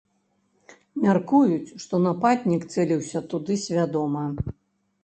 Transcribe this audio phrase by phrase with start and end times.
[1.03, 4.27] Мяркуюць, што нападнік цэліўся туды свядома.